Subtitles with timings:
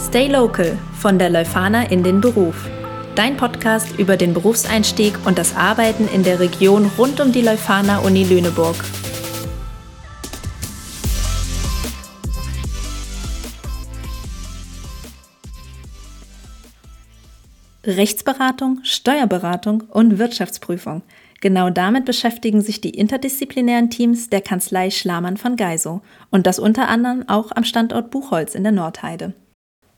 [0.00, 2.68] Stay Local von der Leuphana in den Beruf.
[3.14, 7.98] Dein Podcast über den Berufseinstieg und das Arbeiten in der Region rund um die Leuphana
[7.98, 8.76] Uni Lüneburg.
[17.84, 21.02] Rechtsberatung, Steuerberatung und Wirtschaftsprüfung.
[21.40, 26.88] Genau damit beschäftigen sich die interdisziplinären Teams der Kanzlei Schlamann von Geiso und das unter
[26.88, 29.34] anderem auch am Standort Buchholz in der Nordheide.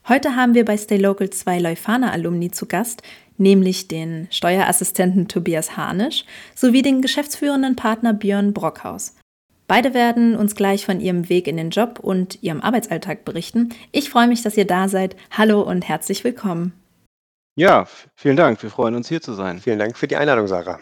[0.09, 3.03] Heute haben wir bei Stay Local zwei Leuphana-Alumni zu Gast,
[3.39, 6.25] nämlich den Steuerassistenten Tobias Harnisch
[6.57, 9.15] sowie den geschäftsführenden Partner Björn Brockhaus.
[9.69, 13.69] Beide werden uns gleich von ihrem Weg in den Job und ihrem Arbeitsalltag berichten.
[13.93, 15.15] Ich freue mich, dass ihr da seid.
[15.31, 16.73] Hallo und herzlich willkommen.
[17.55, 18.61] Ja, vielen Dank.
[18.61, 19.61] Wir freuen uns hier zu sein.
[19.61, 20.81] Vielen Dank für die Einladung, Sarah.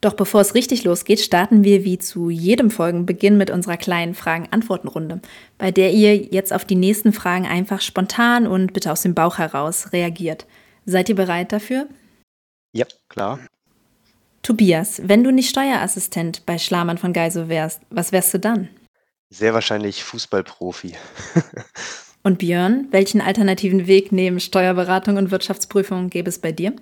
[0.00, 5.20] Doch bevor es richtig losgeht, starten wir wie zu jedem Folgenbeginn mit unserer kleinen Fragen-Antworten-Runde,
[5.58, 9.38] bei der ihr jetzt auf die nächsten Fragen einfach spontan und bitte aus dem Bauch
[9.38, 10.46] heraus reagiert.
[10.86, 11.88] Seid ihr bereit dafür?
[12.72, 13.40] Ja, klar.
[14.42, 18.68] Tobias, wenn du nicht Steuerassistent bei Schlamann von Geiso wärst, was wärst du dann?
[19.30, 20.94] Sehr wahrscheinlich Fußballprofi.
[22.22, 26.74] und Björn, welchen alternativen Weg neben Steuerberatung und Wirtschaftsprüfung gäbe es bei dir?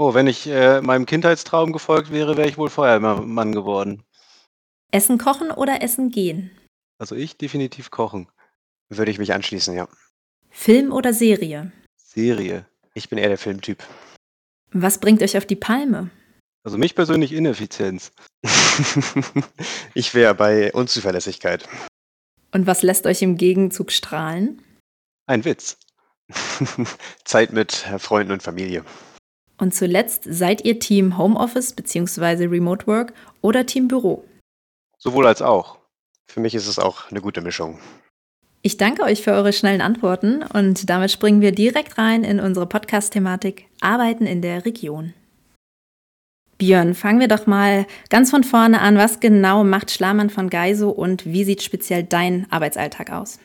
[0.00, 4.04] Oh, wenn ich äh, meinem Kindheitstraum gefolgt wäre, wäre ich wohl Feuermann geworden.
[4.92, 6.52] Essen kochen oder essen gehen?
[6.98, 8.28] Also ich definitiv kochen.
[8.88, 9.88] Würde ich mich anschließen, ja.
[10.50, 11.72] Film oder Serie?
[11.96, 12.64] Serie.
[12.94, 13.82] Ich bin eher der Filmtyp.
[14.70, 16.10] Was bringt euch auf die Palme?
[16.62, 18.12] Also mich persönlich Ineffizienz.
[19.94, 21.68] ich wäre bei Unzuverlässigkeit.
[22.52, 24.62] Und was lässt euch im Gegenzug strahlen?
[25.26, 25.76] Ein Witz.
[27.24, 28.84] Zeit mit Freunden und Familie.
[29.58, 32.46] Und zuletzt seid ihr Team Homeoffice bzw.
[32.46, 34.24] Remote Work oder Team Büro?
[34.98, 35.78] Sowohl als auch.
[36.26, 37.78] Für mich ist es auch eine gute Mischung.
[38.62, 42.66] Ich danke euch für eure schnellen Antworten und damit springen wir direkt rein in unsere
[42.66, 45.14] Podcast-Thematik Arbeiten in der Region.
[46.58, 48.96] Björn, fangen wir doch mal ganz von vorne an.
[48.96, 53.38] Was genau macht Schlamann von Geiso und wie sieht speziell dein Arbeitsalltag aus?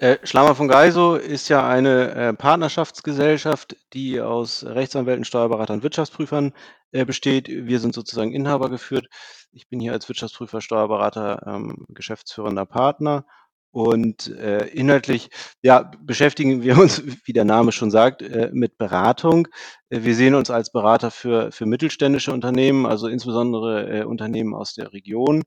[0.00, 6.54] Äh, Schlammer von Geiso ist ja eine äh, Partnerschaftsgesellschaft, die aus Rechtsanwälten, Steuerberatern, Wirtschaftsprüfern
[6.92, 7.48] äh, besteht.
[7.48, 9.08] Wir sind sozusagen Inhaber geführt.
[9.52, 13.26] Ich bin hier als Wirtschaftsprüfer, Steuerberater, ähm, geschäftsführender Partner.
[13.72, 15.28] Und äh, inhaltlich
[15.60, 19.48] ja, beschäftigen wir uns, wie der Name schon sagt, äh, mit Beratung.
[19.90, 24.72] Äh, wir sehen uns als Berater für, für mittelständische Unternehmen, also insbesondere äh, Unternehmen aus
[24.72, 25.42] der Region.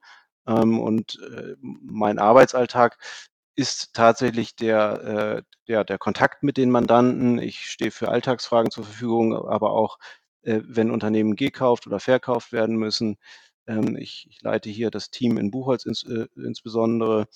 [0.45, 2.99] Ähm, und äh, mein Arbeitsalltag
[3.55, 5.03] ist tatsächlich der,
[5.37, 7.39] äh, der, der Kontakt mit den Mandanten.
[7.39, 9.99] Ich stehe für Alltagsfragen zur Verfügung, aber auch,
[10.43, 13.17] äh, wenn Unternehmen gekauft oder verkauft werden müssen.
[13.67, 17.27] Ähm, ich, ich leite hier das Team in Buchholz ins, äh, insbesondere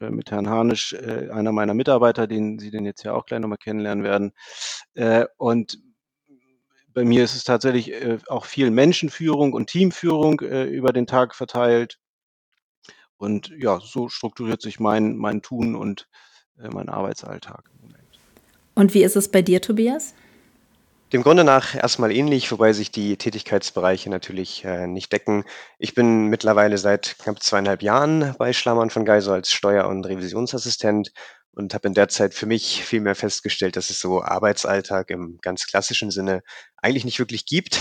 [0.00, 3.40] äh, mit Herrn Harnisch, äh, einer meiner Mitarbeiter, den Sie den jetzt ja auch gleich
[3.40, 4.32] nochmal kennenlernen werden.
[4.94, 5.78] Äh, und
[6.92, 7.92] bei mir ist es tatsächlich
[8.28, 12.00] auch viel Menschenführung und Teamführung über den Tag verteilt.
[13.20, 16.08] Und ja, so strukturiert sich mein, mein Tun und
[16.58, 18.18] äh, mein Arbeitsalltag im Moment.
[18.74, 20.14] Und wie ist es bei dir, Tobias?
[21.12, 25.44] Dem Grunde nach erstmal ähnlich, wobei sich die Tätigkeitsbereiche natürlich äh, nicht decken.
[25.78, 31.12] Ich bin mittlerweile seit knapp zweieinhalb Jahren bei Schlamann von Geiso als Steuer- und Revisionsassistent
[31.52, 35.38] und habe in der Zeit für mich viel mehr festgestellt, dass es so Arbeitsalltag im
[35.42, 36.42] ganz klassischen Sinne
[36.76, 37.78] eigentlich nicht wirklich gibt.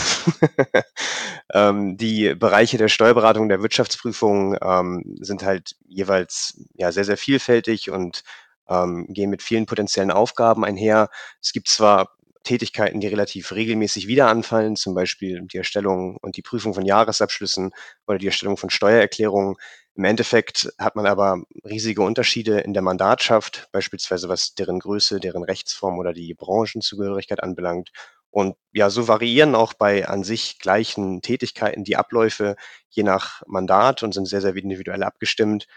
[1.54, 7.92] ähm, die Bereiche der Steuerberatung, der Wirtschaftsprüfung ähm, sind halt jeweils ja sehr, sehr vielfältig
[7.92, 8.24] und
[8.68, 11.10] ähm, gehen mit vielen potenziellen Aufgaben einher.
[11.42, 16.42] Es gibt zwar Tätigkeiten, die relativ regelmäßig wieder anfallen, zum Beispiel die Erstellung und die
[16.42, 17.72] Prüfung von Jahresabschlüssen
[18.08, 19.56] oder die Erstellung von Steuererklärungen.
[20.00, 25.44] Im Endeffekt hat man aber riesige Unterschiede in der Mandatschaft, beispielsweise was deren Größe, deren
[25.44, 27.90] Rechtsform oder die Branchenzugehörigkeit anbelangt.
[28.30, 32.56] Und ja, so variieren auch bei an sich gleichen Tätigkeiten die Abläufe
[32.88, 35.68] je nach Mandat und sind sehr, sehr individuell abgestimmt.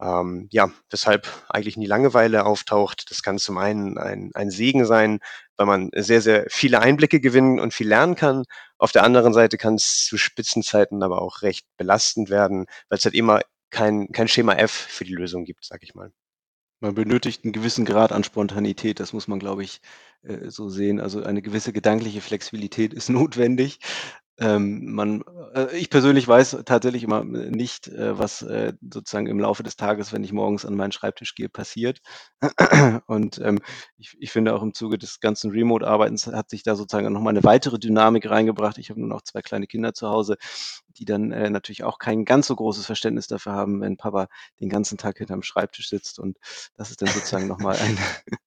[0.00, 3.10] Ähm, ja, weshalb eigentlich nie Langeweile auftaucht.
[3.10, 5.20] Das kann zum einen ein, ein Segen sein,
[5.58, 8.44] weil man sehr, sehr viele Einblicke gewinnen und viel lernen kann.
[8.78, 13.04] Auf der anderen Seite kann es zu Spitzenzeiten aber auch recht belastend werden, weil es
[13.04, 16.12] halt immer kein, kein Schema F für die Lösung gibt, sag ich mal.
[16.80, 19.80] Man benötigt einen gewissen Grad an Spontanität, das muss man, glaube ich,
[20.22, 21.00] äh, so sehen.
[21.00, 23.80] Also eine gewisse gedankliche Flexibilität ist notwendig.
[24.38, 25.24] Ähm, man,
[25.54, 30.12] äh, ich persönlich weiß tatsächlich immer nicht, äh, was äh, sozusagen im Laufe des Tages,
[30.12, 32.00] wenn ich morgens an meinen Schreibtisch gehe, passiert.
[33.06, 33.60] Und ähm,
[33.96, 37.44] ich, ich finde auch im Zuge des ganzen Remote-Arbeitens hat sich da sozusagen nochmal eine
[37.44, 38.76] weitere Dynamik reingebracht.
[38.76, 40.36] Ich habe nun auch zwei kleine Kinder zu Hause,
[40.98, 44.28] die dann äh, natürlich auch kein ganz so großes Verständnis dafür haben, wenn Papa
[44.60, 46.18] den ganzen Tag hinterm Schreibtisch sitzt.
[46.18, 46.36] Und
[46.76, 47.96] das ist dann sozusagen nochmal ein,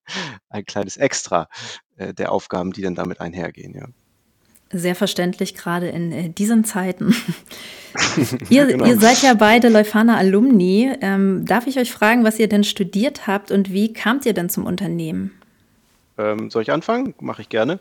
[0.49, 1.49] ein kleines Extra
[1.97, 3.87] äh, der Aufgaben, die dann damit einhergehen, ja.
[4.71, 7.15] Sehr verständlich, gerade in äh, diesen Zeiten.
[8.49, 8.85] ihr, genau.
[8.85, 10.95] ihr, seid ja beide Leuphana Alumni.
[11.01, 14.49] Ähm, darf ich euch fragen, was ihr denn studiert habt und wie kamt ihr denn
[14.49, 15.31] zum Unternehmen?
[16.19, 17.15] Ähm, soll ich anfangen?
[17.19, 17.79] Mache ich gerne.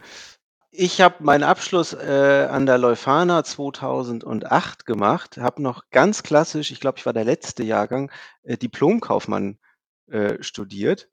[0.71, 6.81] Ich habe meinen Abschluss äh, an der Leuphana 2008 gemacht, habe noch ganz klassisch, ich
[6.81, 8.11] glaube, ich war der letzte Jahrgang,
[8.45, 9.59] äh, Diplomkaufmann
[10.11, 11.09] äh, studiert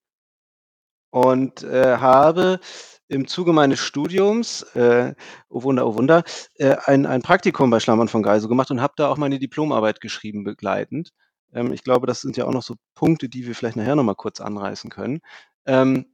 [1.09, 2.59] und äh, habe
[3.07, 5.13] im Zuge meines Studiums, äh,
[5.49, 6.23] oh Wunder, oh Wunder,
[6.55, 10.01] äh, ein, ein Praktikum bei Schlamann von Geisel gemacht und habe da auch meine Diplomarbeit
[10.01, 11.11] geschrieben begleitend.
[11.53, 14.15] Ähm, ich glaube, das sind ja auch noch so Punkte, die wir vielleicht nachher nochmal
[14.15, 15.21] kurz anreißen können.
[15.65, 16.05] Ähm,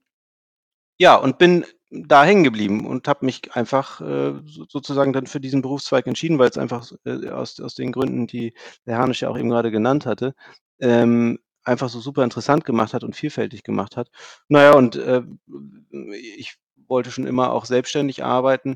[1.00, 5.62] ja, und bin da hängen geblieben und habe mich einfach äh, sozusagen dann für diesen
[5.62, 8.54] Berufszweig entschieden, weil es einfach äh, aus, aus den Gründen, die
[8.86, 10.34] der Harnisch ja auch eben gerade genannt hatte,
[10.80, 14.10] ähm, einfach so super interessant gemacht hat und vielfältig gemacht hat.
[14.48, 15.24] Naja, und äh,
[16.38, 16.58] ich
[16.92, 18.76] wollte schon immer auch selbstständig arbeiten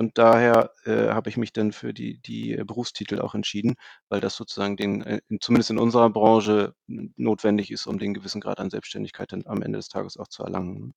[0.00, 3.74] und daher äh, habe ich mich dann für die, die Berufstitel auch entschieden,
[4.08, 8.60] weil das sozusagen den, äh, zumindest in unserer Branche notwendig ist, um den gewissen Grad
[8.60, 10.94] an Selbstständigkeit dann am Ende des Tages auch zu erlangen.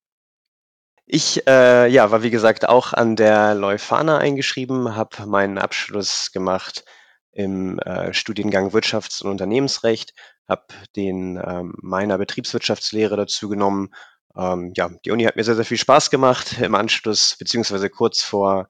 [1.05, 6.85] Ich äh, ja, war wie gesagt auch an der Leuphana eingeschrieben, habe meinen Abschluss gemacht
[7.33, 10.13] im äh, Studiengang Wirtschafts- und Unternehmensrecht,
[10.47, 10.63] habe
[10.95, 13.93] den ähm, meiner Betriebswirtschaftslehre dazu genommen.
[14.37, 16.59] Ähm, ja, die Uni hat mir sehr, sehr viel Spaß gemacht.
[16.59, 18.67] Im Anschluss, beziehungsweise kurz vor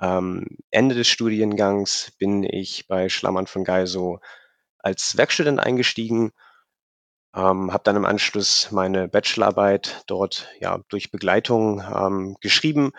[0.00, 4.20] ähm, Ende des Studiengangs, bin ich bei Schlammern von Geiso
[4.78, 6.32] als Werkstudent eingestiegen
[7.34, 12.92] ähm, habe dann im Anschluss meine Bachelorarbeit dort ja durch Begleitung ähm, geschrieben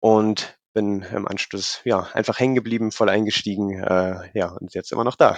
[0.00, 5.04] und bin im Anschluss ja einfach hängen geblieben, voll eingestiegen, äh, ja und jetzt immer
[5.04, 5.36] noch da.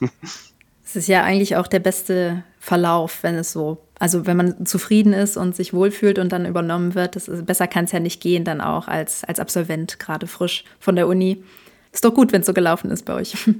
[0.90, 5.12] Es ist ja eigentlich auch der beste Verlauf, wenn es so, also wenn man zufrieden
[5.12, 8.20] ist und sich wohlfühlt und dann übernommen wird, das ist, besser kann es ja nicht
[8.20, 11.44] gehen, dann auch als, als Absolvent, gerade frisch von der Uni.
[11.92, 13.36] Ist doch gut, wenn es so gelaufen ist bei euch.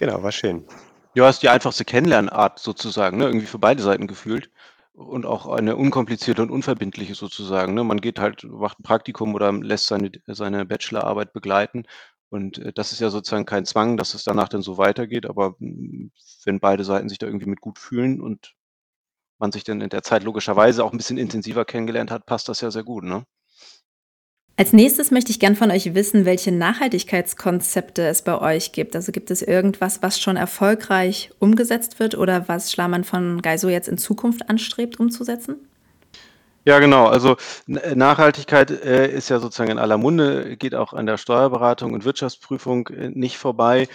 [0.00, 0.62] Genau, war schön.
[1.14, 3.24] Ja, ist die einfachste Kennenlernart sozusagen, ne?
[3.24, 4.48] Irgendwie für beide Seiten gefühlt.
[4.92, 7.74] Und auch eine unkomplizierte und unverbindliche sozusagen.
[7.74, 7.82] Ne?
[7.82, 11.84] Man geht halt, macht ein Praktikum oder lässt seine, seine Bachelorarbeit begleiten.
[12.30, 15.26] Und äh, das ist ja sozusagen kein Zwang, dass es danach dann so weitergeht.
[15.26, 16.10] Aber hm,
[16.44, 18.54] wenn beide Seiten sich da irgendwie mit gut fühlen und
[19.38, 22.60] man sich dann in der Zeit logischerweise auch ein bisschen intensiver kennengelernt hat, passt das
[22.60, 23.24] ja sehr gut, ne?
[24.56, 28.96] Als nächstes möchte ich gern von euch wissen, welche Nachhaltigkeitskonzepte es bei euch gibt.
[28.96, 33.86] Also gibt es irgendwas, was schon erfolgreich umgesetzt wird oder was Schlamann von Geiso jetzt
[33.86, 35.67] in Zukunft anstrebt umzusetzen?
[36.68, 37.06] Ja, genau.
[37.06, 37.36] Also
[37.66, 42.88] Nachhaltigkeit äh, ist ja sozusagen in aller Munde, geht auch an der Steuerberatung und Wirtschaftsprüfung
[42.88, 43.88] äh, nicht vorbei.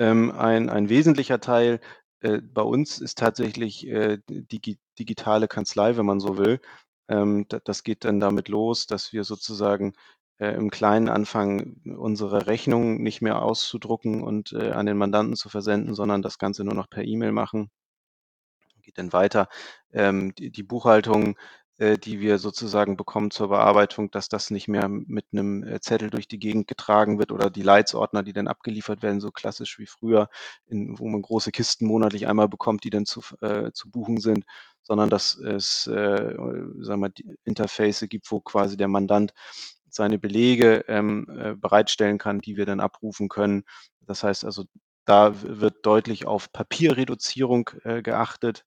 [0.00, 1.78] Ähm, ein, ein wesentlicher Teil
[2.22, 6.60] äh, bei uns ist tatsächlich äh, die digitale Kanzlei, wenn man so will.
[7.08, 9.92] Ähm, das geht dann damit los, dass wir sozusagen
[10.40, 15.48] äh, im Kleinen anfangen, unsere Rechnungen nicht mehr auszudrucken und äh, an den Mandanten zu
[15.48, 17.70] versenden, sondern das Ganze nur noch per E-Mail machen.
[18.82, 19.48] Geht dann weiter.
[19.92, 21.40] Ähm, die, die Buchhaltung äh,
[21.78, 26.26] die wir sozusagen bekommen zur Bearbeitung, dass das nicht mehr mit einem äh, Zettel durch
[26.26, 30.28] die Gegend getragen wird oder die Leitsordner, die dann abgeliefert werden, so klassisch wie früher,
[30.66, 34.44] in, wo man große Kisten monatlich einmal bekommt, die dann zu, äh, zu buchen sind,
[34.82, 36.34] sondern dass es äh,
[36.80, 37.12] sagen wir,
[37.44, 39.32] Interface gibt, wo quasi der Mandant
[39.90, 43.64] seine Belege ähm, äh, bereitstellen kann, die wir dann abrufen können.
[44.02, 44.64] Das heißt also,
[45.04, 48.64] da wird deutlich auf Papierreduzierung äh, geachtet.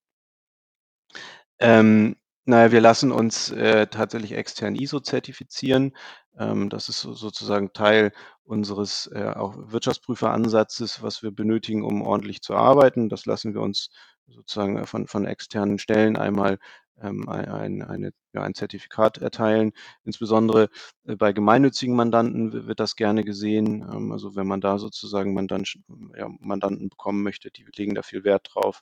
[1.60, 2.16] Ähm,
[2.50, 5.96] naja, wir lassen uns äh, tatsächlich extern ISO zertifizieren.
[6.38, 8.12] Ähm, das ist so, sozusagen Teil
[8.44, 13.08] unseres äh, auch Wirtschaftsprüferansatzes, was wir benötigen, um ordentlich zu arbeiten.
[13.10, 13.90] Das lassen wir uns
[14.28, 16.58] sozusagen von, von externen Stellen einmal
[17.00, 19.72] ähm, ein, eine, ja, ein Zertifikat erteilen.
[20.04, 20.70] Insbesondere
[21.06, 23.88] äh, bei gemeinnützigen Mandanten wird das gerne gesehen.
[23.94, 25.78] Ähm, also wenn man da sozusagen Mandant,
[26.18, 28.82] ja, Mandanten bekommen möchte, die legen da viel Wert drauf.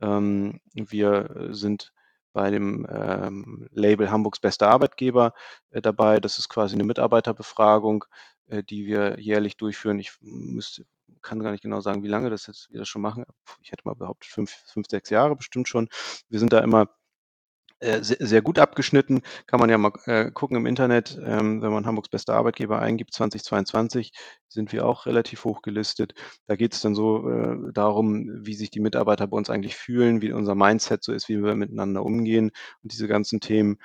[0.00, 1.92] Ähm, wir sind
[2.32, 5.34] bei dem ähm, Label Hamburgs bester Arbeitgeber
[5.70, 6.20] äh, dabei.
[6.20, 8.04] Das ist quasi eine Mitarbeiterbefragung,
[8.46, 9.98] äh, die wir jährlich durchführen.
[9.98, 10.84] Ich müsste,
[11.20, 13.24] kann gar nicht genau sagen, wie lange das jetzt wir das schon machen.
[13.60, 15.88] Ich hätte mal behauptet, fünf, fünf, sechs Jahre bestimmt schon.
[16.28, 16.88] Wir sind da immer
[17.82, 19.22] sehr, sehr gut abgeschnitten.
[19.46, 23.14] Kann man ja mal äh, gucken im Internet, ähm, wenn man Hamburgs bester Arbeitgeber eingibt,
[23.14, 24.12] 2022
[24.48, 26.14] sind wir auch relativ hoch gelistet.
[26.46, 30.22] Da geht es dann so äh, darum, wie sich die Mitarbeiter bei uns eigentlich fühlen,
[30.22, 32.50] wie unser Mindset so ist, wie wir miteinander umgehen
[32.82, 33.78] und diese ganzen Themen,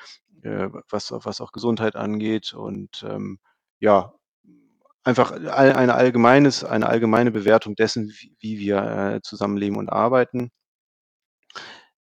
[0.43, 3.39] äh, was, was auch Gesundheit angeht und ähm,
[3.79, 4.13] ja,
[5.03, 8.77] einfach eine allgemeines, eine allgemeine Bewertung dessen, wie, wie wir
[9.15, 10.51] äh, zusammenleben und arbeiten.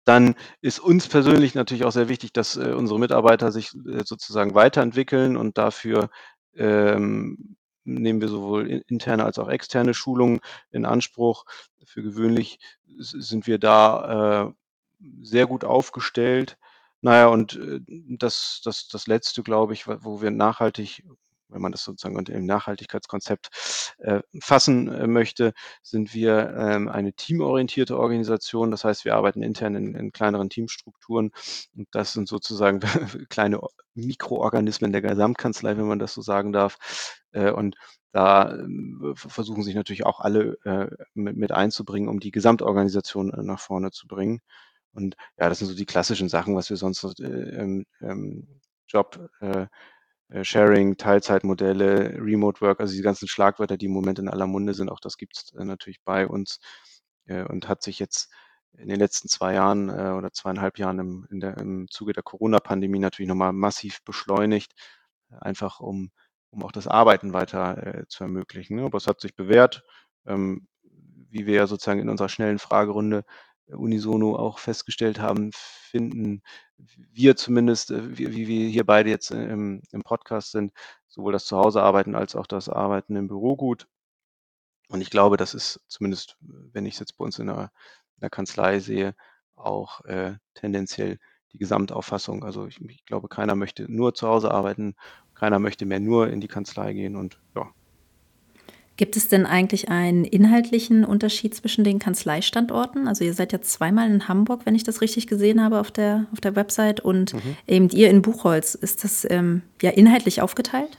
[0.06, 4.54] Dann ist uns persönlich natürlich auch sehr wichtig, dass äh, unsere Mitarbeiter sich äh, sozusagen
[4.54, 6.10] weiterentwickeln und dafür
[6.54, 11.44] ähm, nehmen wir sowohl interne als auch externe Schulungen in Anspruch.
[11.84, 12.58] Für gewöhnlich
[12.98, 14.52] sind wir da äh,
[15.22, 16.56] sehr gut aufgestellt.
[17.00, 21.02] Naja, und äh, das, das, das Letzte, glaube ich, wo wir nachhaltig
[21.48, 27.12] wenn man das sozusagen unter dem Nachhaltigkeitskonzept äh, fassen äh, möchte, sind wir ähm, eine
[27.12, 28.70] teamorientierte Organisation.
[28.70, 31.30] Das heißt, wir arbeiten intern in, in kleineren Teamstrukturen
[31.76, 32.80] und das sind sozusagen
[33.28, 33.60] kleine
[33.94, 37.22] Mikroorganismen der Gesamtkanzlei, wenn man das so sagen darf.
[37.32, 37.76] Äh, und
[38.12, 43.42] da äh, versuchen sich natürlich auch alle äh, mit, mit einzubringen, um die Gesamtorganisation äh,
[43.42, 44.40] nach vorne zu bringen.
[44.92, 49.28] Und ja, das sind so die klassischen Sachen, was wir sonst äh, im, im Job
[49.40, 49.66] äh,
[50.42, 54.90] Sharing, Teilzeitmodelle, Remote Work, also die ganzen Schlagwörter, die im Moment in aller Munde sind,
[54.90, 56.58] auch das gibt es äh, natürlich bei uns
[57.26, 58.32] äh, und hat sich jetzt
[58.78, 63.28] in den letzten zwei Jahren oder zweieinhalb Jahren im, der, im Zuge der Corona-Pandemie natürlich
[63.28, 64.74] nochmal massiv beschleunigt,
[65.30, 66.10] einfach um,
[66.50, 68.76] um auch das Arbeiten weiter zu ermöglichen.
[68.76, 68.84] Ne?
[68.84, 69.82] Aber es hat sich bewährt,
[70.26, 70.68] ähm,
[71.30, 73.24] wie wir ja sozusagen in unserer schnellen Fragerunde
[73.68, 76.42] unisono auch festgestellt haben, finden
[76.76, 80.72] wir zumindest, äh, wie, wir hier beide jetzt äh, im, im Podcast sind,
[81.08, 83.86] sowohl das Zuhausearbeiten als auch das Arbeiten im Büro gut.
[84.88, 87.72] Und ich glaube, das ist zumindest, wenn ich es jetzt bei uns in der,
[88.16, 89.14] in der Kanzlei sehe,
[89.56, 91.18] auch äh, tendenziell
[91.52, 92.44] die Gesamtauffassung.
[92.44, 94.94] Also ich, ich, glaube, keiner möchte nur zu Hause arbeiten,
[95.34, 97.70] keiner möchte mehr nur in die Kanzlei gehen und ja,
[98.96, 103.08] Gibt es denn eigentlich einen inhaltlichen Unterschied zwischen den Kanzleistandorten?
[103.08, 106.26] Also ihr seid ja zweimal in Hamburg, wenn ich das richtig gesehen habe auf der,
[106.32, 107.56] auf der Website und mhm.
[107.66, 108.74] eben ihr in Buchholz.
[108.74, 110.96] Ist das ähm, ja inhaltlich aufgeteilt?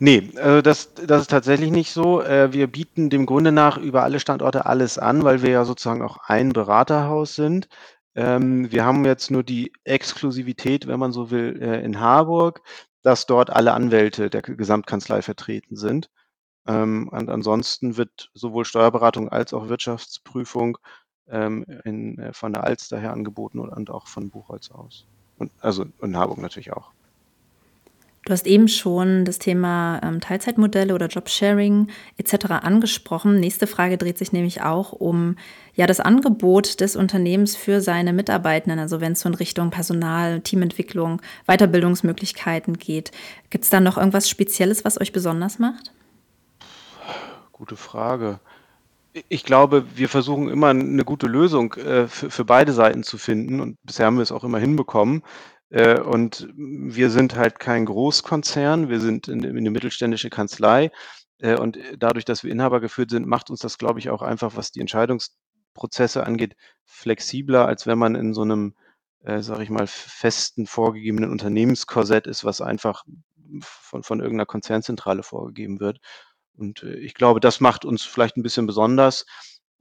[0.00, 2.22] Nee, also das, das ist tatsächlich nicht so.
[2.22, 6.02] Äh, wir bieten dem Grunde nach über alle Standorte alles an, weil wir ja sozusagen
[6.02, 7.68] auch ein Beraterhaus sind.
[8.14, 12.62] Ähm, wir haben jetzt nur die Exklusivität, wenn man so will, äh, in Harburg,
[13.02, 16.10] dass dort alle Anwälte der Gesamtkanzlei vertreten sind.
[16.68, 20.78] Ähm, und ansonsten wird sowohl Steuerberatung als auch Wirtschaftsprüfung
[21.28, 25.06] ähm, in, äh, von der Alster her angeboten und, und auch von Buchholz aus.
[25.38, 26.90] Und, also in Harburg natürlich auch.
[28.24, 32.50] Du hast eben schon das Thema ähm, Teilzeitmodelle oder Jobsharing etc.
[32.50, 33.40] angesprochen.
[33.40, 35.36] Nächste Frage dreht sich nämlich auch um
[35.74, 40.40] ja das Angebot des Unternehmens für seine Mitarbeitenden, also wenn es so in Richtung Personal,
[40.40, 43.12] Teamentwicklung, Weiterbildungsmöglichkeiten geht.
[43.48, 45.92] Gibt es da noch irgendwas Spezielles, was euch besonders macht?
[47.58, 48.38] Gute Frage.
[49.28, 53.76] Ich glaube, wir versuchen immer eine gute Lösung äh, für, beide Seiten zu finden und
[53.82, 55.24] bisher haben wir es auch immer hinbekommen.
[55.70, 60.92] Äh, und wir sind halt kein Großkonzern, wir sind in, in eine mittelständische Kanzlei.
[61.38, 64.54] Äh, und dadurch, dass wir Inhaber geführt sind, macht uns das, glaube ich, auch einfach,
[64.54, 68.76] was die Entscheidungsprozesse angeht, flexibler, als wenn man in so einem,
[69.24, 73.02] äh, sage ich mal, festen vorgegebenen Unternehmenskorsett ist, was einfach
[73.62, 75.98] von, von irgendeiner Konzernzentrale vorgegeben wird.
[76.58, 79.24] Und äh, ich glaube, das macht uns vielleicht ein bisschen besonders,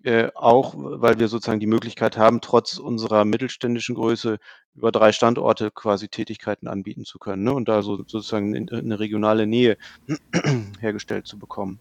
[0.03, 4.37] äh, auch weil wir sozusagen die Möglichkeit haben, trotz unserer mittelständischen Größe
[4.75, 7.53] über drei Standorte quasi Tätigkeiten anbieten zu können ne?
[7.53, 9.77] und da so, sozusagen eine regionale Nähe
[10.79, 11.79] hergestellt zu bekommen.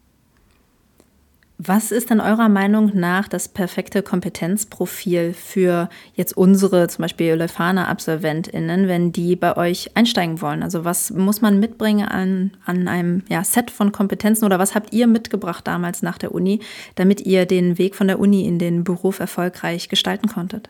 [1.58, 8.88] Was ist denn eurer Meinung nach das perfekte Kompetenzprofil für jetzt unsere zum Beispiel Leuphana-AbsolventInnen,
[8.88, 10.62] wenn die bei euch einsteigen wollen?
[10.62, 14.92] Also was muss man mitbringen an, an einem ja, Set von Kompetenzen oder was habt
[14.92, 16.60] ihr mitgebracht damals nach der Uni,
[16.94, 20.68] damit ihr den Weg von der Uni in den Beruf erfolgreich gestalten konntet?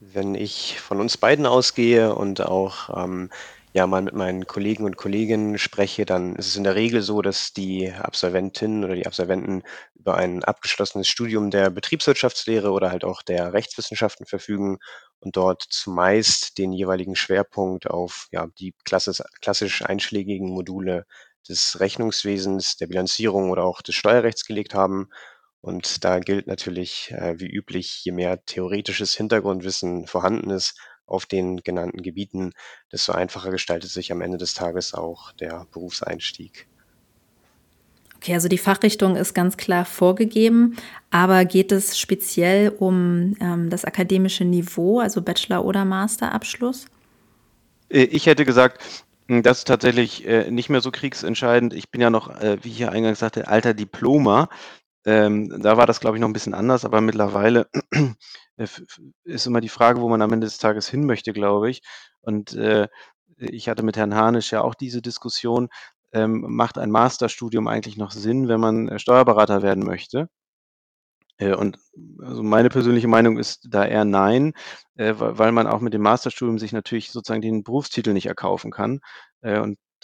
[0.00, 3.30] Wenn ich von uns beiden ausgehe und auch ähm,
[3.74, 7.22] ja mal mit meinen Kollegen und Kolleginnen spreche, dann ist es in der Regel so,
[7.22, 9.62] dass die Absolventinnen oder die Absolventen
[9.96, 14.78] über ein abgeschlossenes Studium der Betriebswirtschaftslehre oder halt auch der Rechtswissenschaften verfügen
[15.20, 21.04] und dort zumeist den jeweiligen Schwerpunkt auf ja, die klassisch, klassisch einschlägigen Module
[21.48, 25.08] des Rechnungswesens, der Bilanzierung oder auch des Steuerrechts gelegt haben.
[25.60, 31.58] Und da gilt natürlich äh, wie üblich, je mehr theoretisches Hintergrundwissen vorhanden ist, auf den
[31.58, 32.52] genannten Gebieten,
[32.92, 36.66] desto einfacher gestaltet sich am Ende des Tages auch der Berufseinstieg.
[38.16, 40.76] Okay, also die Fachrichtung ist ganz klar vorgegeben,
[41.10, 46.86] aber geht es speziell um ähm, das akademische Niveau, also Bachelor- oder Masterabschluss?
[47.90, 48.80] Äh, ich hätte gesagt,
[49.28, 51.74] hm, das ist tatsächlich äh, nicht mehr so kriegsentscheidend.
[51.74, 54.48] Ich bin ja noch, äh, wie ich ja eingangs sagte, alter Diploma.
[55.06, 57.68] Ähm, da war das, glaube ich, noch ein bisschen anders, aber mittlerweile
[58.56, 58.66] äh,
[59.24, 61.82] ist immer die Frage, wo man am Ende des Tages hin möchte, glaube ich.
[62.22, 62.88] Und äh,
[63.38, 65.68] ich hatte mit Herrn Hanisch ja auch diese Diskussion,
[66.12, 70.28] ähm, macht ein Masterstudium eigentlich noch Sinn, wenn man äh, Steuerberater werden möchte?
[71.38, 71.78] Äh, und
[72.20, 74.52] also meine persönliche Meinung ist da eher nein,
[74.96, 79.00] weil man auch mit dem Masterstudium sich natürlich sozusagen den Berufstitel nicht erkaufen kann.
[79.42, 79.60] Äh,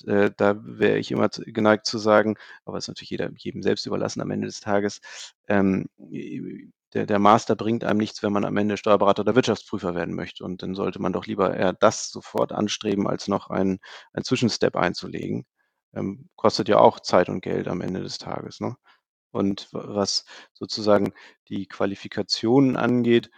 [0.07, 3.87] äh, da wäre ich immer geneigt zu sagen, aber es ist natürlich jeder, jedem selbst
[3.87, 5.01] überlassen am Ende des Tages,
[5.49, 5.87] ähm,
[6.93, 10.45] der, der Master bringt einem nichts, wenn man am Ende Steuerberater oder Wirtschaftsprüfer werden möchte.
[10.45, 13.79] Und dann sollte man doch lieber eher das sofort anstreben, als noch einen,
[14.13, 15.47] einen Zwischenstep einzulegen.
[15.95, 18.61] Ähm, kostet ja auch Zeit und Geld am Ende des Tages.
[18.61, 18.77] Ne?
[19.33, 21.13] Und was sozusagen
[21.49, 23.31] die Qualifikationen angeht,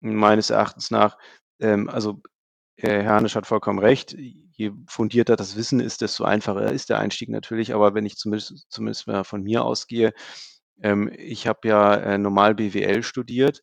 [0.00, 1.18] meines Erachtens nach,
[1.60, 2.22] ähm, also
[2.82, 4.16] Herr Hernisch hat vollkommen recht.
[4.16, 7.74] Je fundierter das Wissen ist, desto einfacher ist der Einstieg natürlich.
[7.74, 10.12] Aber wenn ich zumindest, zumindest mal von mir ausgehe,
[10.82, 13.62] ähm, ich habe ja äh, normal BWL studiert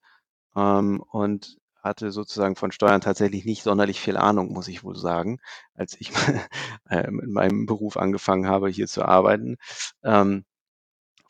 [0.56, 5.40] ähm, und hatte sozusagen von Steuern tatsächlich nicht sonderlich viel Ahnung, muss ich wohl sagen,
[5.74, 6.12] als ich
[6.90, 9.58] äh, mit meinem Beruf angefangen habe, hier zu arbeiten.
[10.04, 10.46] Ähm,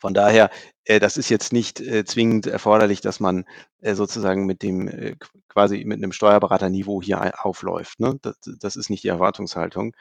[0.00, 0.50] von daher,
[0.84, 3.44] äh, das ist jetzt nicht äh, zwingend erforderlich, dass man
[3.80, 5.16] äh, sozusagen mit dem äh,
[5.48, 8.00] quasi mit einem Steuerberaterniveau hier aufläuft.
[8.00, 8.18] Ne?
[8.22, 9.94] Das, das ist nicht die Erwartungshaltung.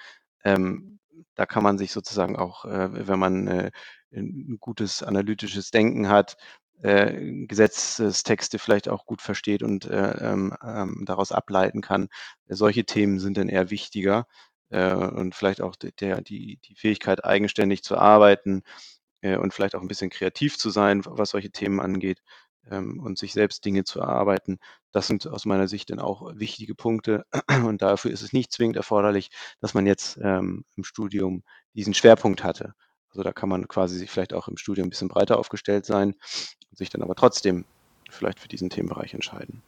[0.44, 1.00] Ähm,
[1.36, 3.72] da kann man sich sozusagen auch, äh, wenn man äh,
[4.14, 6.38] ein gutes analytisches Denken hat,
[6.82, 12.10] äh, Gesetzestexte vielleicht auch gut versteht und äh, ähm, ähm, daraus ableiten kann.
[12.48, 14.28] Solche Themen sind dann eher wichtiger
[14.70, 18.64] äh, und vielleicht auch der, die, die Fähigkeit, eigenständig zu arbeiten,
[19.28, 22.22] äh, und vielleicht auch ein bisschen kreativ zu sein, was solche Themen angeht
[22.70, 24.60] ähm, und sich selbst Dinge zu erarbeiten.
[24.92, 27.26] Das sind aus meiner Sicht dann auch wichtige Punkte
[27.66, 29.30] und dafür ist es nicht zwingend erforderlich,
[29.60, 31.44] dass man jetzt ähm, im Studium
[31.74, 32.74] diesen Schwerpunkt hatte.
[33.10, 36.16] Also da kann man quasi sich vielleicht auch im Studium ein bisschen breiter aufgestellt sein,
[36.74, 37.66] sich dann aber trotzdem
[38.10, 39.62] vielleicht für diesen Themenbereich entscheiden.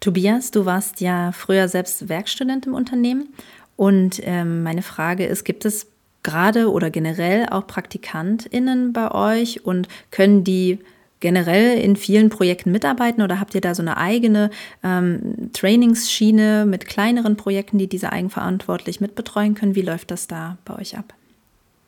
[0.00, 3.34] Tobias, du warst ja früher selbst Werkstudent im Unternehmen
[3.76, 5.86] und ähm, meine Frage ist, gibt es
[6.22, 10.78] gerade oder generell auch PraktikantInnen bei euch und können die
[11.20, 14.50] generell in vielen Projekten mitarbeiten oder habt ihr da so eine eigene
[14.82, 19.74] ähm, Trainingsschiene mit kleineren Projekten, die diese eigenverantwortlich mitbetreuen können?
[19.74, 21.14] Wie läuft das da bei euch ab?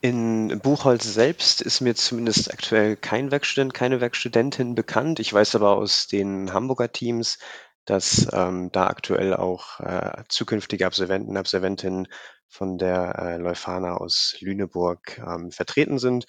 [0.03, 5.21] In Buchholz selbst ist mir zumindest aktuell kein Werkstudent, keine Werkstudentin bekannt.
[5.21, 7.39] Ich weiß aber aus den Hamburger Teams,
[7.85, 12.09] dass ähm, da aktuell auch äh, zukünftige Absolventen, Absolventinnen
[12.53, 16.27] von der äh, Leuphana aus Lüneburg ähm, vertreten sind.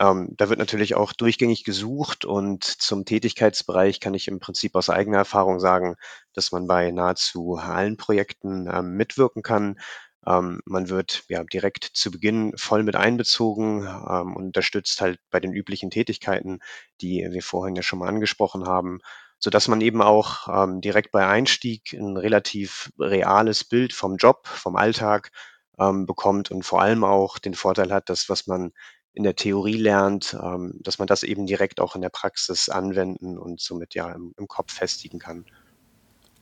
[0.00, 4.88] Ähm, da wird natürlich auch durchgängig gesucht und zum Tätigkeitsbereich kann ich im Prinzip aus
[4.88, 5.96] eigener Erfahrung sagen,
[6.32, 9.78] dass man bei nahezu allen Projekten ähm, mitwirken kann.
[10.26, 15.40] Ähm, man wird ja direkt zu Beginn voll mit einbezogen ähm, und unterstützt halt bei
[15.40, 16.60] den üblichen Tätigkeiten,
[17.02, 19.00] die wir vorhin ja schon mal angesprochen haben
[19.38, 24.46] so dass man eben auch ähm, direkt bei Einstieg ein relativ reales Bild vom Job,
[24.46, 25.30] vom Alltag
[25.78, 28.72] ähm, bekommt und vor allem auch den Vorteil hat, dass was man
[29.12, 33.38] in der Theorie lernt, ähm, dass man das eben direkt auch in der Praxis anwenden
[33.38, 35.46] und somit ja im, im Kopf festigen kann.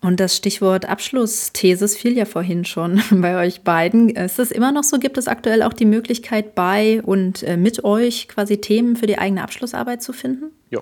[0.00, 4.10] Und das Stichwort Abschlussthesis fiel ja vorhin schon bei euch beiden.
[4.10, 4.98] Ist das immer noch so?
[4.98, 9.18] Gibt es aktuell auch die Möglichkeit, bei und äh, mit euch quasi Themen für die
[9.18, 10.50] eigene Abschlussarbeit zu finden?
[10.70, 10.80] Ja,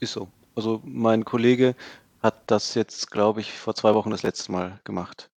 [0.00, 0.28] ist so.
[0.56, 1.76] Also mein Kollege
[2.20, 5.30] hat das jetzt, glaube ich, vor zwei Wochen das letzte Mal gemacht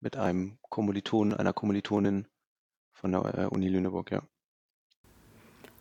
[0.00, 2.26] mit einem Kommiliton, einer Kommilitonin
[2.92, 4.22] von der äh, Uni Lüneburg, ja.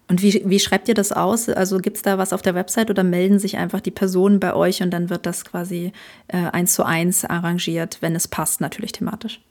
[0.08, 1.50] Und wie, wie schreibt ihr das aus?
[1.50, 4.54] Also gibt es da was auf der Website oder melden sich einfach die Personen bei
[4.54, 5.94] euch und dann wird das quasi
[6.28, 9.42] äh, eins zu eins arrangiert, wenn es passt, natürlich thematisch?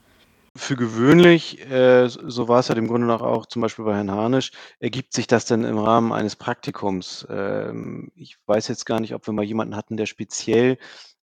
[0.57, 4.11] Für gewöhnlich, äh, so war es ja im Grunde nach auch zum Beispiel bei Herrn
[4.11, 7.27] Harnisch, ergibt sich das dann im Rahmen eines Praktikums.
[7.29, 10.77] Ähm, ich weiß jetzt gar nicht, ob wir mal jemanden hatten, der speziell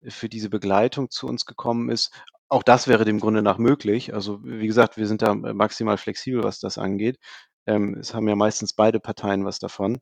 [0.06, 2.12] für diese Begleitung zu uns gekommen ist.
[2.52, 4.14] Auch das wäre dem Grunde nach möglich.
[4.14, 7.18] Also wie gesagt, wir sind da maximal flexibel, was das angeht.
[7.66, 10.00] Ähm, es haben ja meistens beide Parteien was davon.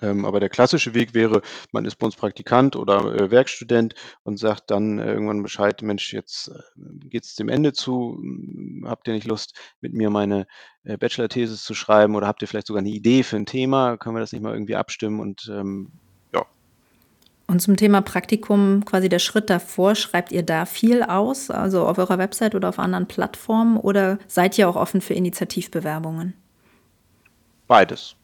[0.00, 1.40] Ähm, aber der klassische Weg wäre,
[1.72, 6.12] man ist bei uns Praktikant oder äh, Werkstudent und sagt dann äh, irgendwann Bescheid, Mensch,
[6.12, 10.46] jetzt äh, geht es dem Ende zu, hm, habt ihr nicht Lust, mit mir meine
[10.82, 13.96] äh, Bachelor-Thesis zu schreiben oder habt ihr vielleicht sogar eine Idee für ein Thema?
[13.96, 15.92] Können wir das nicht mal irgendwie abstimmen und ähm,
[17.46, 21.98] und zum Thema Praktikum, quasi der Schritt davor, schreibt ihr da viel aus, also auf
[21.98, 26.34] eurer Website oder auf anderen Plattformen, oder seid ihr auch offen für Initiativbewerbungen?
[27.68, 28.16] Beides.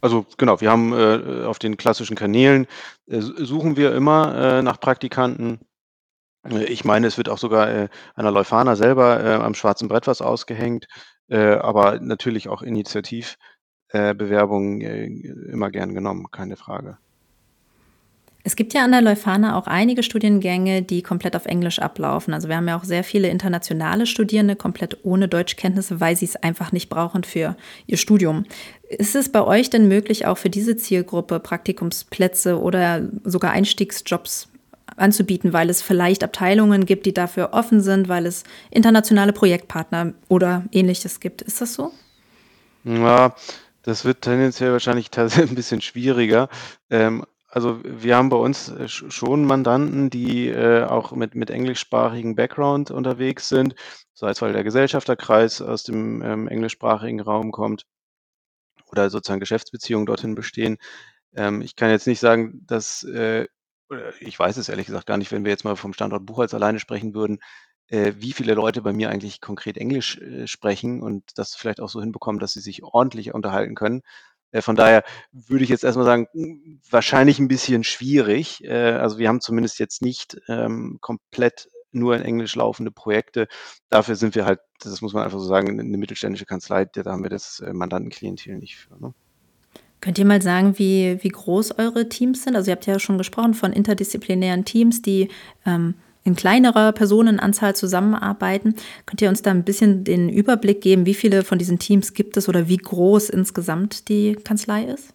[0.00, 2.68] Also genau, wir haben äh, auf den klassischen Kanälen
[3.08, 5.58] äh, suchen wir immer äh, nach Praktikanten.
[6.48, 9.88] Äh, ich meine, es wird auch sogar äh, an der Leuphana selber äh, am schwarzen
[9.88, 10.86] Brett was ausgehängt,
[11.30, 16.96] aber natürlich auch Initiativbewerbungen immer gern genommen, keine Frage.
[18.48, 22.32] Es gibt ja an der Leuphana auch einige Studiengänge, die komplett auf Englisch ablaufen.
[22.32, 26.36] Also wir haben ja auch sehr viele internationale Studierende komplett ohne Deutschkenntnisse, weil sie es
[26.36, 28.46] einfach nicht brauchen für ihr Studium.
[28.88, 34.48] Ist es bei euch denn möglich, auch für diese Zielgruppe Praktikumsplätze oder sogar Einstiegsjobs
[34.96, 40.64] anzubieten, weil es vielleicht Abteilungen gibt, die dafür offen sind, weil es internationale Projektpartner oder
[40.72, 41.42] ähnliches gibt?
[41.42, 41.92] Ist das so?
[42.84, 43.34] Ja,
[43.82, 46.48] das wird tendenziell wahrscheinlich ein bisschen schwieriger.
[46.88, 52.34] Ähm, also wir haben bei uns äh, schon Mandanten, die äh, auch mit, mit englischsprachigem
[52.36, 53.74] Background unterwegs sind,
[54.14, 57.84] sei es, weil der Gesellschafterkreis aus dem ähm, englischsprachigen Raum kommt
[58.90, 60.78] oder sozusagen Geschäftsbeziehungen dorthin bestehen.
[61.34, 63.46] Ähm, ich kann jetzt nicht sagen, dass, äh,
[64.20, 66.80] ich weiß es ehrlich gesagt gar nicht, wenn wir jetzt mal vom Standort Buchholz alleine
[66.80, 67.38] sprechen würden,
[67.88, 71.88] äh, wie viele Leute bei mir eigentlich konkret Englisch äh, sprechen und das vielleicht auch
[71.88, 74.02] so hinbekommen, dass sie sich ordentlich unterhalten können.
[74.52, 78.64] Äh, von daher würde ich jetzt erstmal sagen, wahrscheinlich ein bisschen schwierig.
[78.64, 83.48] Äh, also wir haben zumindest jetzt nicht ähm, komplett nur in Englisch laufende Projekte.
[83.88, 87.22] Dafür sind wir halt, das muss man einfach so sagen, eine mittelständische Kanzlei, da haben
[87.22, 89.00] wir das äh, Mandantenklientel nicht für.
[89.00, 89.14] Ne?
[90.00, 92.54] Könnt ihr mal sagen, wie, wie groß eure Teams sind?
[92.54, 95.28] Also ihr habt ja schon gesprochen von interdisziplinären Teams, die
[95.66, 98.74] ähm, in kleinerer Personenanzahl zusammenarbeiten.
[99.06, 102.36] Könnt ihr uns da ein bisschen den Überblick geben, wie viele von diesen Teams gibt
[102.36, 105.14] es oder wie groß insgesamt die Kanzlei ist?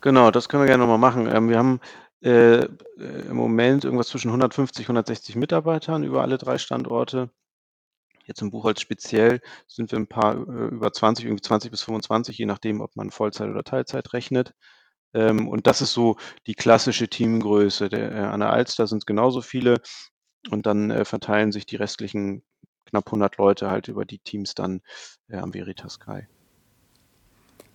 [0.00, 1.28] Genau, das können wir gerne nochmal machen.
[1.32, 1.80] Ähm, wir haben
[2.22, 2.66] äh,
[2.98, 7.30] im Moment irgendwas zwischen 150, 160 Mitarbeitern über alle drei Standorte.
[8.26, 12.38] Jetzt im Buchholz speziell sind wir ein paar äh, über 20, irgendwie 20 bis 25,
[12.38, 14.54] je nachdem, ob man Vollzeit oder Teilzeit rechnet.
[15.14, 17.88] Ähm, und das ist so die klassische Teamgröße.
[17.88, 19.80] Der, äh, an der Alster sind es genauso viele
[20.50, 22.42] und dann äh, verteilen sich die restlichen
[22.86, 24.80] knapp 100 Leute halt über die Teams dann
[25.28, 26.26] äh, am Veritas Sky.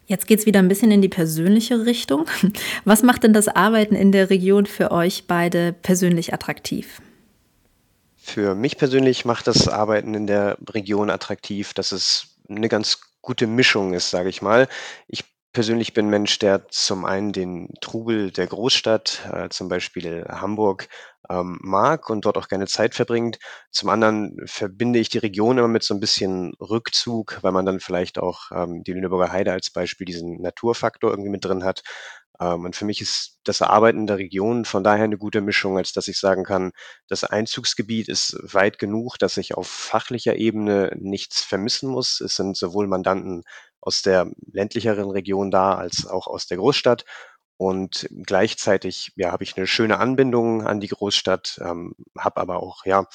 [0.05, 2.27] Jetzt geht es wieder ein bisschen in die persönliche Richtung.
[2.85, 7.01] Was macht denn das Arbeiten in der Region für euch beide persönlich attraktiv?
[8.15, 13.47] Für mich persönlich macht das Arbeiten in der Region attraktiv, dass es eine ganz gute
[13.47, 14.69] Mischung ist, sage ich mal.
[15.07, 15.25] Ich
[15.57, 20.87] persönlich bin Mensch, der zum einen den Trubel der Großstadt, äh, zum Beispiel Hamburg,
[21.31, 23.39] ähm, mag und dort auch gerne Zeit verbringt.
[23.71, 27.79] Zum anderen verbinde ich die Region immer mit so ein bisschen Rückzug, weil man dann
[27.79, 31.81] vielleicht auch ähm, die Lüneburger Heide als Beispiel diesen Naturfaktor irgendwie mit drin hat.
[32.39, 35.77] Ähm, und für mich ist das Arbeiten in der Region von daher eine gute Mischung,
[35.77, 36.71] als dass ich sagen kann,
[37.07, 42.21] das Einzugsgebiet ist weit genug, dass ich auf fachlicher Ebene nichts vermissen muss.
[42.21, 43.43] Es sind sowohl Mandanten
[43.81, 47.05] aus der ländlicheren Region da als auch aus der Großstadt.
[47.57, 52.85] Und gleichzeitig, ja, habe ich eine schöne Anbindung an die Großstadt, ähm, habe aber auch,
[52.85, 53.05] ja,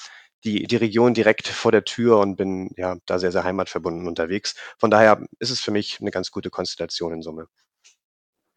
[0.44, 4.56] die, die Region direkt vor der Tür und bin ja da sehr, sehr heimatverbunden unterwegs.
[4.78, 7.46] Von daher ist es für mich eine ganz gute Konstellation in Summe.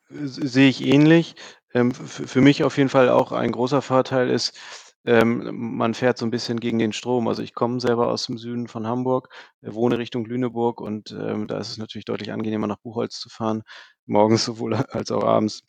[0.10, 1.36] Sehe ich ähnlich.
[1.74, 4.58] Ähm, für mich auf jeden Fall auch ein großer Vorteil ist,
[5.06, 7.28] ähm, man fährt so ein bisschen gegen den Strom.
[7.28, 9.30] Also, ich komme selber aus dem Süden von Hamburg,
[9.62, 13.30] äh, wohne Richtung Lüneburg und, ähm, da ist es natürlich deutlich angenehmer, nach Buchholz zu
[13.30, 13.64] fahren,
[14.06, 15.64] morgens sowohl als auch abends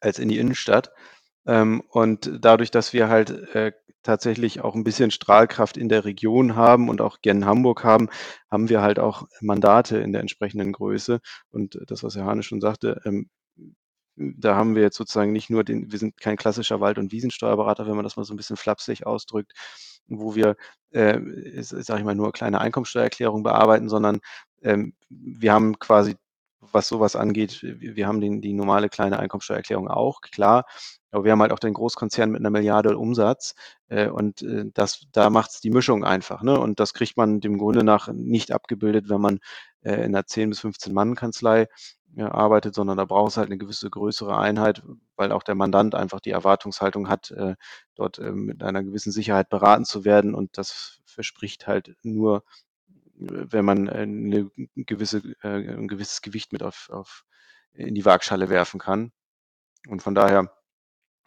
[0.00, 0.90] als in die Innenstadt.
[1.46, 3.72] Ähm, und dadurch, dass wir halt, äh,
[4.04, 8.08] tatsächlich auch ein bisschen Strahlkraft in der Region haben und auch gen Hamburg haben,
[8.50, 11.20] haben wir halt auch Mandate in der entsprechenden Größe.
[11.50, 13.28] Und das, was Herr Hane schon sagte, ähm,
[14.18, 17.86] da haben wir jetzt sozusagen nicht nur den, wir sind kein klassischer Wald- und Wiesensteuerberater,
[17.86, 19.52] wenn man das mal so ein bisschen flapsig ausdrückt,
[20.08, 20.56] wo wir,
[20.90, 21.18] äh,
[21.62, 24.20] sage ich mal, nur kleine Einkommensteuererklärungen bearbeiten, sondern
[24.62, 26.16] ähm, wir haben quasi,
[26.60, 30.64] was sowas angeht, wir, haben den, die normale kleine Einkommensteuererklärung auch, klar,
[31.10, 33.54] aber wir haben halt auch den Großkonzern mit einer Milliarde Umsatz
[33.88, 36.42] äh, und äh, das, da macht es die Mischung einfach.
[36.42, 36.58] Ne?
[36.58, 39.38] Und das kriegt man dem Grunde nach nicht abgebildet, wenn man
[39.82, 41.68] äh, in einer 10 bis 15 Mann Kanzlei
[42.18, 44.82] ja, arbeitet, sondern da braucht es halt eine gewisse größere Einheit,
[45.14, 47.54] weil auch der Mandant einfach die Erwartungshaltung hat, äh,
[47.94, 50.34] dort äh, mit einer gewissen Sicherheit beraten zu werden.
[50.34, 52.42] Und das verspricht halt nur,
[53.14, 57.24] wenn man äh, eine gewisse, äh, ein gewisses Gewicht mit auf, auf
[57.72, 59.12] in die Waagschale werfen kann.
[59.86, 60.52] Und von daher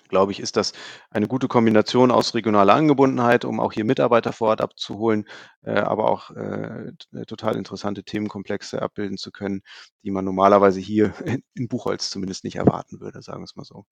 [0.09, 0.73] glaube ich, ist das
[1.09, 5.25] eine gute Kombination aus regionaler Angebundenheit, um auch hier Mitarbeiter vor Ort abzuholen,
[5.63, 6.91] äh, aber auch äh,
[7.27, 9.61] total interessante Themenkomplexe abbilden zu können,
[10.03, 11.13] die man normalerweise hier
[11.53, 13.85] in Buchholz zumindest nicht erwarten würde, sagen wir es mal so.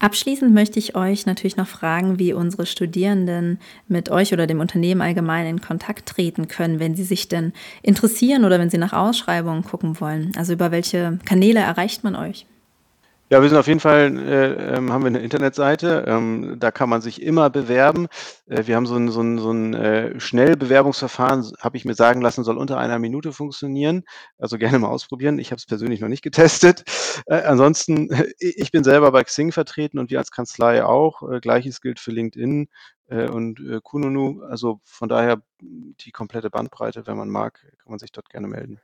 [0.00, 5.02] Abschließend möchte ich euch natürlich noch fragen, wie unsere Studierenden mit euch oder dem Unternehmen
[5.02, 9.62] allgemein in Kontakt treten können, wenn sie sich denn interessieren oder wenn sie nach Ausschreibungen
[9.62, 10.32] gucken wollen.
[10.36, 12.46] Also über welche Kanäle erreicht man euch?
[13.32, 16.88] Ja, wir sind auf jeden Fall, äh, ähm, haben wir eine Internetseite, ähm, da kann
[16.88, 18.08] man sich immer bewerben.
[18.46, 22.20] Äh, wir haben so ein, so ein, so ein äh, Schnellbewerbungsverfahren, habe ich mir sagen
[22.22, 24.02] lassen, soll unter einer Minute funktionieren.
[24.38, 25.38] Also gerne mal ausprobieren.
[25.38, 26.82] Ich habe es persönlich noch nicht getestet.
[27.26, 28.08] Äh, ansonsten,
[28.40, 31.22] ich bin selber bei Xing vertreten und wir als Kanzlei auch.
[31.30, 32.68] Äh, Gleiches gilt für LinkedIn
[33.10, 34.42] äh, und äh, Kununu.
[34.42, 38.80] Also von daher die komplette Bandbreite, wenn man mag, kann man sich dort gerne melden.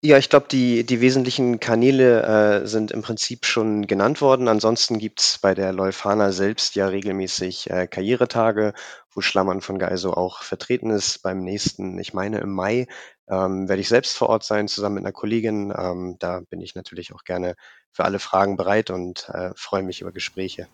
[0.00, 4.46] Ja, ich glaube, die die wesentlichen Kanäle, äh, sind im Prinzip schon genannt worden.
[4.46, 8.74] Ansonsten gibt's bei der Leuphana selbst ja regelmäßig, äh, Karrieretage,
[9.12, 11.22] wo Schlammern von Geiso auch vertreten ist.
[11.22, 12.86] Beim nächsten, ich meine im Mai,
[13.28, 15.74] ähm, werde ich selbst vor Ort sein, zusammen mit einer Kollegin.
[15.76, 17.56] Ähm, da bin ich natürlich auch gerne
[17.90, 20.68] für alle Fragen bereit und, äh, freue mich über Gespräche.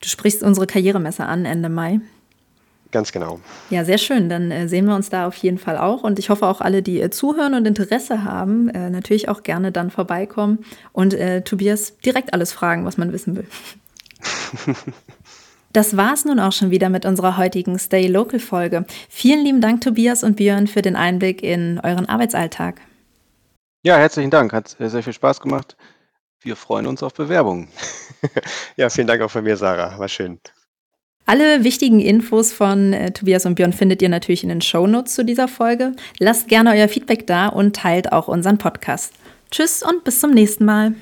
[0.00, 2.00] Du sprichst unsere Karrieremesse an Ende Mai.
[2.90, 3.40] Ganz genau.
[3.68, 4.28] Ja, sehr schön.
[4.28, 6.04] Dann äh, sehen wir uns da auf jeden Fall auch.
[6.04, 9.72] Und ich hoffe auch alle, die äh, zuhören und Interesse haben, äh, natürlich auch gerne
[9.72, 13.46] dann vorbeikommen und äh, Tobias direkt alles fragen, was man wissen will.
[15.74, 18.86] Das war's nun auch schon wieder mit unserer heutigen Stay Local Folge.
[19.10, 22.80] Vielen lieben Dank, Tobias und Björn, für den Einblick in euren Arbeitsalltag.
[23.82, 24.52] Ja, herzlichen Dank.
[24.54, 25.76] Hat sehr viel Spaß gemacht.
[26.40, 27.68] Wir freuen uns auf Bewerbungen.
[28.76, 29.98] ja, vielen Dank auch von mir, Sarah.
[29.98, 30.40] War schön.
[31.28, 35.26] Alle wichtigen Infos von äh, Tobias und Björn findet ihr natürlich in den Shownotes zu
[35.26, 35.92] dieser Folge.
[36.18, 39.12] Lasst gerne euer Feedback da und teilt auch unseren Podcast.
[39.50, 40.94] Tschüss und bis zum nächsten Mal.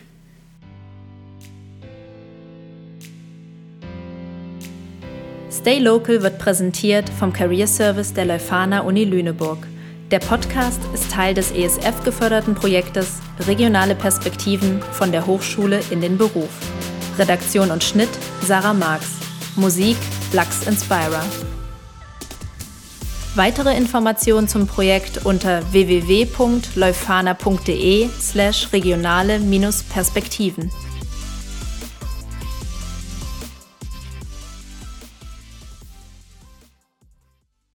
[5.49, 9.65] Stay Local wird präsentiert vom Career Service der Leuphana Uni Lüneburg.
[10.11, 16.19] Der Podcast ist Teil des ESF geförderten Projektes Regionale Perspektiven von der Hochschule in den
[16.19, 16.51] Beruf.
[17.17, 18.11] Redaktion und Schnitt
[18.43, 19.07] Sarah Marx.
[19.55, 19.97] Musik
[20.33, 21.23] Lux Inspira.
[23.35, 30.71] Weitere Informationen zum Projekt unter www.leufana.de slash regionale-perspektiven.